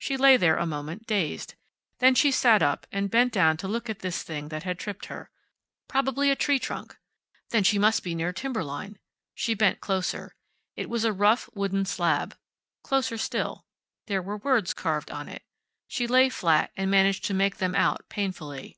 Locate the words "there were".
14.06-14.38